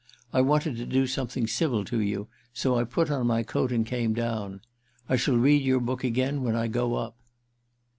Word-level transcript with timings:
I 0.33 0.41
wanted 0.41 0.77
to 0.77 0.85
do 0.87 1.05
something 1.05 1.45
civil 1.45 1.85
to 1.85 1.99
you, 1.99 2.27
so 2.53 2.75
I 2.75 2.85
put 2.85 3.11
on 3.11 3.27
my 3.27 3.43
coat 3.43 3.71
and 3.71 3.85
came 3.85 4.15
down. 4.15 4.61
I 5.07 5.15
shall 5.15 5.37
read 5.37 5.61
your 5.61 5.79
book 5.79 6.03
again 6.03 6.41
when 6.41 6.55
I 6.55 6.69
go 6.69 6.95
up." 6.95 7.15